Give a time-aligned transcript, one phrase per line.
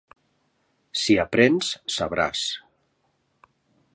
[1.01, 2.47] Si aprens, sabràs.